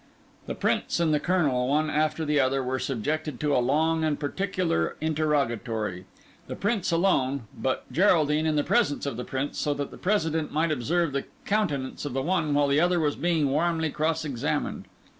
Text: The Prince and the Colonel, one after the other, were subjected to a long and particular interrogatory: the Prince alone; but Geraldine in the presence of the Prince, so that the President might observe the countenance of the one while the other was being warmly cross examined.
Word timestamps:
The 0.47 0.55
Prince 0.55 0.99
and 0.99 1.13
the 1.13 1.19
Colonel, 1.19 1.67
one 1.67 1.91
after 1.91 2.25
the 2.25 2.39
other, 2.39 2.63
were 2.63 2.79
subjected 2.79 3.39
to 3.39 3.55
a 3.55 3.61
long 3.61 4.03
and 4.03 4.19
particular 4.19 4.95
interrogatory: 4.99 6.05
the 6.47 6.55
Prince 6.55 6.91
alone; 6.91 7.43
but 7.55 7.83
Geraldine 7.91 8.47
in 8.47 8.55
the 8.55 8.63
presence 8.63 9.05
of 9.05 9.15
the 9.15 9.23
Prince, 9.23 9.59
so 9.59 9.75
that 9.75 9.91
the 9.91 9.99
President 9.99 10.51
might 10.51 10.71
observe 10.71 11.11
the 11.13 11.25
countenance 11.45 12.03
of 12.03 12.13
the 12.13 12.23
one 12.23 12.55
while 12.55 12.67
the 12.67 12.79
other 12.81 12.99
was 12.99 13.15
being 13.15 13.51
warmly 13.51 13.91
cross 13.91 14.25
examined. 14.25 14.85